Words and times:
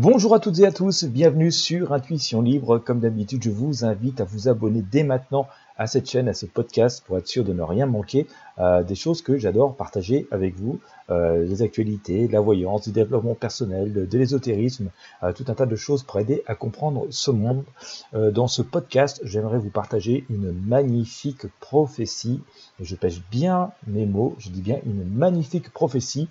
Bonjour 0.00 0.32
à 0.32 0.38
toutes 0.38 0.60
et 0.60 0.64
à 0.64 0.70
tous, 0.70 1.02
bienvenue 1.06 1.50
sur 1.50 1.92
Intuition 1.92 2.40
Libre. 2.40 2.78
Comme 2.78 3.00
d'habitude, 3.00 3.42
je 3.42 3.50
vous 3.50 3.84
invite 3.84 4.20
à 4.20 4.24
vous 4.24 4.46
abonner 4.46 4.80
dès 4.80 5.02
maintenant 5.02 5.48
à 5.76 5.88
cette 5.88 6.08
chaîne, 6.08 6.28
à 6.28 6.34
ce 6.34 6.46
podcast, 6.46 7.02
pour 7.04 7.18
être 7.18 7.26
sûr 7.26 7.42
de 7.42 7.52
ne 7.52 7.62
rien 7.62 7.86
manquer 7.86 8.28
euh, 8.60 8.84
des 8.84 8.94
choses 8.94 9.22
que 9.22 9.38
j'adore 9.38 9.74
partager 9.74 10.28
avec 10.30 10.54
vous, 10.54 10.78
euh, 11.10 11.44
les 11.44 11.62
actualités, 11.62 12.28
la 12.28 12.38
voyance, 12.38 12.82
du 12.82 12.92
développement 12.92 13.34
personnel, 13.34 13.92
de, 13.92 14.18
l'ésotérisme, 14.18 14.90
euh, 15.24 15.32
tout 15.32 15.46
un 15.48 15.54
tas 15.54 15.66
de 15.66 15.74
choses 15.74 16.04
pour 16.04 16.20
aider 16.20 16.44
à 16.46 16.54
comprendre 16.54 17.08
ce 17.10 17.32
monde. 17.32 17.64
dans 18.12 18.46
ce 18.46 18.62
podcast, 18.62 19.20
j'aimerais 19.24 19.58
vous 19.58 19.70
partager 19.70 20.24
une 20.30 20.52
magnifique 20.52 21.48
prophétie, 21.58 22.40
je 22.78 22.94
pêche 22.94 23.20
bien 23.32 23.72
mes 23.88 24.06
mots, 24.06 24.36
je 24.38 24.50
dis 24.50 24.62
bien 24.62 24.78
une 24.86 25.04
magnifique 25.04 25.70
prophétie 25.70 26.28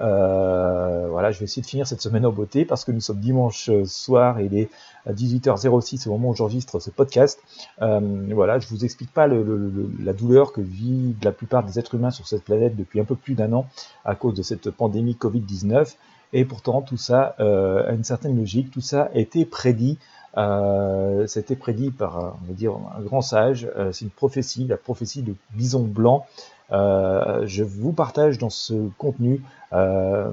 euh, 0.00 1.08
voilà, 1.10 1.30
je 1.30 1.38
vais 1.38 1.44
essayer 1.44 1.62
de 1.62 1.66
finir 1.66 1.86
cette 1.86 2.00
semaine 2.00 2.24
en 2.24 2.32
beauté 2.32 2.64
parce 2.64 2.84
que 2.84 2.92
nous 2.92 3.00
sommes 3.00 3.20
dimanche 3.20 3.68
euh, 3.68 3.84
soir 3.84 4.38
et 4.38 4.46
il 4.46 4.56
est 4.56 4.70
à 5.06 5.12
18h06 5.12 6.08
au 6.08 6.12
moment 6.12 6.30
où 6.30 6.34
j'enregistre 6.34 6.78
ce 6.80 6.90
podcast. 6.90 7.40
Euh, 7.82 8.00
voilà, 8.32 8.58
je 8.58 8.68
vous 8.68 8.84
explique 8.84 9.12
pas 9.12 9.26
la 9.26 10.12
douleur 10.12 10.52
que 10.52 10.60
vit 10.60 11.14
la 11.22 11.32
plupart 11.32 11.64
des 11.64 11.78
êtres 11.78 11.94
humains 11.94 12.10
sur 12.10 12.26
cette 12.26 12.44
planète 12.44 12.76
depuis 12.76 13.00
un 13.00 13.04
peu 13.04 13.16
plus 13.16 13.34
d'un 13.34 13.52
an 13.52 13.66
à 14.04 14.14
cause 14.14 14.34
de 14.34 14.42
cette 14.42 14.70
pandémie 14.70 15.16
Covid-19. 15.20 15.94
Et 16.32 16.44
pourtant, 16.44 16.80
tout 16.80 16.96
ça 16.96 17.34
a 17.38 17.92
une 17.92 18.04
certaine 18.04 18.36
logique, 18.36 18.70
tout 18.70 18.80
ça 18.80 19.10
a 19.12 19.18
été 19.18 19.44
prédit. 19.44 19.98
Euh, 20.36 21.26
C'était 21.26 21.56
prédit 21.56 21.90
par, 21.90 22.36
on 22.42 22.46
va 22.46 22.52
dire, 22.52 22.74
un 22.96 23.00
grand 23.00 23.20
sage. 23.20 23.68
C'est 23.92 24.04
une 24.04 24.10
prophétie, 24.10 24.66
la 24.66 24.76
prophétie 24.76 25.22
de 25.22 25.34
Bison 25.54 25.82
Blanc. 25.82 26.26
Euh, 26.72 27.46
je 27.46 27.64
vous 27.64 27.92
partage 27.92 28.38
dans 28.38 28.50
ce 28.50 28.88
contenu 28.96 29.42
euh, 29.72 30.30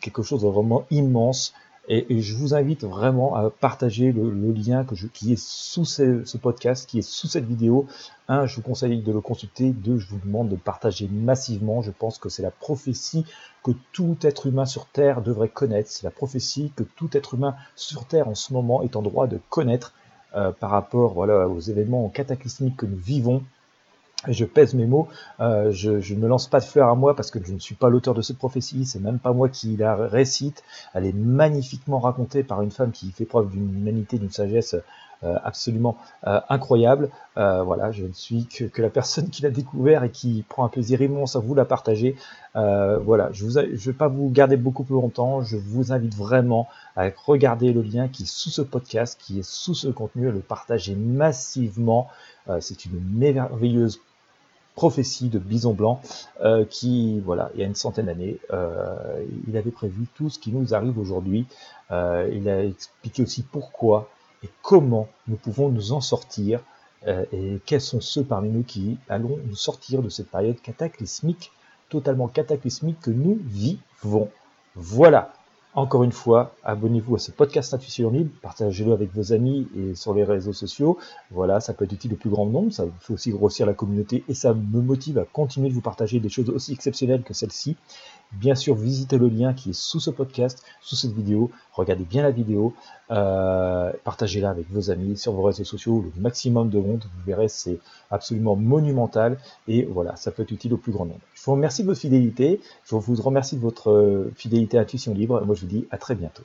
quelque 0.00 0.22
chose 0.22 0.42
de 0.42 0.48
vraiment 0.48 0.86
immense 0.90 1.54
et, 1.88 2.22
je 2.22 2.34
vous 2.34 2.54
invite 2.54 2.84
vraiment 2.84 3.34
à 3.36 3.50
partager 3.50 4.10
le, 4.10 4.52
lien 4.52 4.86
qui 5.12 5.34
est 5.34 5.38
sous 5.38 5.84
ce, 5.84 6.36
podcast, 6.38 6.88
qui 6.88 7.00
est 7.00 7.02
sous 7.02 7.26
cette 7.26 7.44
vidéo. 7.44 7.86
Un, 8.26 8.46
je 8.46 8.56
vous 8.56 8.62
conseille 8.62 9.02
de 9.02 9.12
le 9.12 9.20
consulter. 9.20 9.70
Deux, 9.70 9.98
je 9.98 10.08
vous 10.08 10.18
demande 10.24 10.48
de 10.48 10.56
partager 10.56 11.08
massivement. 11.12 11.82
Je 11.82 11.90
pense 11.90 12.16
que 12.16 12.30
c'est 12.30 12.42
la 12.42 12.50
prophétie 12.50 13.26
que 13.62 13.72
tout 13.92 14.16
être 14.22 14.46
humain 14.46 14.64
sur 14.64 14.86
Terre 14.86 15.20
devrait 15.20 15.50
connaître. 15.50 15.90
C'est 15.90 16.04
la 16.04 16.10
prophétie 16.10 16.72
que 16.74 16.84
tout 16.84 17.14
être 17.14 17.34
humain 17.34 17.54
sur 17.76 18.06
Terre 18.06 18.28
en 18.28 18.34
ce 18.34 18.54
moment 18.54 18.80
est 18.80 18.96
en 18.96 19.02
droit 19.02 19.26
de 19.26 19.38
connaître 19.50 19.92
euh, 20.34 20.52
par 20.52 20.70
rapport 20.70 21.18
aux 21.18 21.60
événements 21.60 22.08
cataclysmiques 22.08 22.78
que 22.78 22.86
nous 22.86 22.96
vivons 22.96 23.42
je 24.28 24.44
pèse 24.44 24.74
mes 24.74 24.86
mots, 24.86 25.08
euh, 25.40 25.70
je, 25.70 25.90
ne 26.14 26.20
me 26.20 26.28
lance 26.28 26.48
pas 26.48 26.60
de 26.60 26.64
fleurs 26.64 26.88
à 26.88 26.94
moi 26.94 27.14
parce 27.14 27.30
que 27.30 27.38
je 27.44 27.52
ne 27.52 27.58
suis 27.58 27.74
pas 27.74 27.88
l'auteur 27.88 28.14
de 28.14 28.22
cette 28.22 28.38
prophétie, 28.38 28.84
c'est 28.86 29.00
même 29.00 29.18
pas 29.18 29.32
moi 29.32 29.48
qui 29.48 29.76
la 29.76 29.94
récite, 29.94 30.62
elle 30.94 31.06
est 31.06 31.14
magnifiquement 31.14 31.98
racontée 31.98 32.42
par 32.42 32.62
une 32.62 32.70
femme 32.70 32.92
qui 32.92 33.10
fait 33.12 33.24
preuve 33.24 33.50
d'une 33.50 33.76
humanité, 33.76 34.18
d'une 34.18 34.30
sagesse 34.30 34.76
euh, 35.22 35.36
absolument 35.42 35.96
euh, 36.26 36.40
incroyable. 36.48 37.08
voilà, 37.36 37.92
je 37.92 38.04
ne 38.04 38.12
suis 38.12 38.46
que, 38.46 38.82
la 38.82 38.90
personne 38.90 39.30
qui 39.30 39.42
l'a 39.42 39.50
découvert 39.50 40.04
et 40.04 40.10
qui 40.10 40.44
prend 40.48 40.64
un 40.64 40.68
plaisir 40.68 41.00
immense 41.02 41.36
à 41.36 41.38
vous 41.38 41.54
la 41.54 41.64
partager. 41.64 42.16
voilà, 42.54 43.30
je 43.32 43.46
ne 43.46 43.76
vais 43.76 43.92
pas 43.92 44.08
vous 44.08 44.30
garder 44.30 44.56
beaucoup 44.56 44.84
plus 44.84 44.94
longtemps, 44.94 45.42
je 45.42 45.56
vous 45.56 45.92
invite 45.92 46.14
vraiment 46.14 46.68
à 46.96 47.08
regarder 47.26 47.72
le 47.72 47.82
lien 47.82 48.08
qui 48.08 48.24
est 48.24 48.26
sous 48.30 48.50
ce 48.50 48.62
podcast, 48.62 49.18
qui 49.20 49.40
est 49.40 49.48
sous 49.48 49.74
ce 49.74 49.88
contenu, 49.88 50.28
à 50.28 50.32
le 50.32 50.40
partager 50.40 50.94
massivement. 50.94 52.08
c'est 52.60 52.84
une 52.84 53.00
merveilleuse 53.16 54.00
prophétie 54.74 55.28
de 55.28 55.38
Bison 55.38 55.72
Blanc 55.72 56.00
euh, 56.42 56.64
qui, 56.64 57.20
voilà, 57.20 57.50
il 57.54 57.60
y 57.60 57.62
a 57.62 57.66
une 57.66 57.74
centaine 57.74 58.06
d'années, 58.06 58.38
euh, 58.52 59.24
il 59.46 59.56
avait 59.56 59.70
prévu 59.70 60.06
tout 60.14 60.30
ce 60.30 60.38
qui 60.38 60.50
nous 60.52 60.74
arrive 60.74 60.98
aujourd'hui. 60.98 61.46
Euh, 61.90 62.28
il 62.32 62.48
a 62.48 62.64
expliqué 62.64 63.22
aussi 63.22 63.42
pourquoi 63.42 64.10
et 64.42 64.48
comment 64.62 65.08
nous 65.28 65.36
pouvons 65.36 65.68
nous 65.68 65.92
en 65.92 66.00
sortir 66.00 66.60
et 67.32 67.60
quels 67.66 67.82
sont 67.82 68.00
ceux 68.00 68.24
parmi 68.24 68.48
nous 68.48 68.62
qui 68.62 68.96
allons 69.10 69.38
nous 69.46 69.56
sortir 69.56 70.00
de 70.00 70.08
cette 70.08 70.30
période 70.30 70.58
cataclysmique, 70.62 71.52
totalement 71.90 72.28
cataclysmique 72.28 72.98
que 72.98 73.10
nous 73.10 73.38
vivons. 73.44 74.30
Voilà, 74.74 75.34
encore 75.76 76.04
une 76.04 76.12
fois, 76.12 76.54
abonnez-vous 76.62 77.16
à 77.16 77.18
ce 77.18 77.32
podcast 77.32 77.74
Intuition 77.74 78.10
Libre, 78.10 78.30
partagez-le 78.42 78.92
avec 78.92 79.12
vos 79.12 79.32
amis 79.32 79.66
et 79.76 79.94
sur 79.94 80.14
les 80.14 80.22
réseaux 80.22 80.52
sociaux. 80.52 80.98
Voilà, 81.32 81.58
ça 81.60 81.74
peut 81.74 81.84
être 81.84 81.92
utile 81.92 82.12
au 82.12 82.16
plus 82.16 82.30
grand 82.30 82.46
nombre, 82.46 82.72
ça 82.72 82.84
fait 83.00 83.12
aussi 83.12 83.30
grossir 83.30 83.66
la 83.66 83.74
communauté 83.74 84.22
et 84.28 84.34
ça 84.34 84.54
me 84.54 84.80
motive 84.80 85.18
à 85.18 85.24
continuer 85.24 85.68
de 85.68 85.74
vous 85.74 85.80
partager 85.80 86.20
des 86.20 86.28
choses 86.28 86.48
aussi 86.50 86.72
exceptionnelles 86.72 87.22
que 87.22 87.34
celles-ci. 87.34 87.76
Bien 88.40 88.54
sûr, 88.54 88.74
visitez 88.74 89.18
le 89.18 89.28
lien 89.28 89.54
qui 89.54 89.70
est 89.70 89.74
sous 89.74 90.00
ce 90.00 90.10
podcast, 90.10 90.64
sous 90.80 90.96
cette 90.96 91.12
vidéo. 91.12 91.50
Regardez 91.72 92.04
bien 92.04 92.22
la 92.22 92.30
vidéo, 92.30 92.74
euh, 93.10 93.92
partagez-la 94.04 94.50
avec 94.50 94.70
vos 94.70 94.90
amis 94.90 95.16
sur 95.16 95.32
vos 95.32 95.42
réseaux 95.42 95.64
sociaux, 95.64 96.04
le 96.14 96.22
maximum 96.22 96.70
de 96.70 96.78
monde. 96.78 97.04
Vous 97.04 97.24
verrez, 97.26 97.48
c'est 97.48 97.78
absolument 98.10 98.56
monumental 98.56 99.38
et 99.68 99.84
voilà, 99.84 100.16
ça 100.16 100.30
peut 100.30 100.42
être 100.42 100.52
utile 100.52 100.74
au 100.74 100.78
plus 100.78 100.92
grand 100.92 101.04
nombre. 101.04 101.20
Je 101.34 101.42
vous 101.44 101.52
remercie 101.52 101.82
de 101.82 101.88
votre 101.88 102.00
fidélité. 102.00 102.60
Je 102.84 102.94
vous 102.94 103.22
remercie 103.22 103.56
de 103.56 103.60
votre 103.60 103.90
euh, 103.90 104.32
fidélité 104.36 104.78
à 104.78 104.82
Intuition 104.82 105.14
Libre. 105.14 105.40
Et 105.42 105.44
moi, 105.44 105.54
je 105.54 105.62
vous 105.62 105.66
dis 105.66 105.86
à 105.90 105.98
très 105.98 106.14
bientôt. 106.14 106.44